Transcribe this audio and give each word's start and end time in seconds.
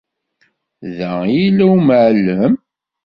Da 0.97 1.11
i 1.27 1.33
yella 1.41 1.65
umεellem? 1.75 2.53